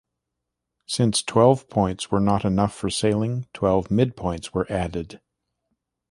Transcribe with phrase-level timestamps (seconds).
[0.87, 5.21] Since twelve points were not enough for sailing, twelve midpoints were added.